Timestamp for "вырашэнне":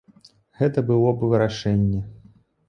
1.35-2.01